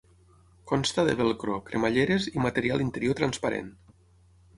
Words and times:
Consta 0.69 1.03
de 1.07 1.11
velcro, 1.19 1.57
cremalleres 1.67 2.25
i 2.31 2.43
material 2.45 2.85
interior 2.87 3.19
transparent. 3.21 3.69